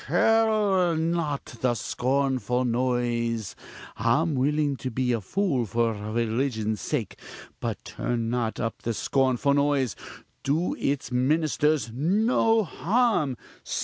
[0.07, 3.55] curl not the scornful nose
[3.97, 7.19] I'm willing to be a fool for religion's sake
[7.59, 9.95] but turn not up the scornful nose
[10.41, 13.37] do its ministers no harm!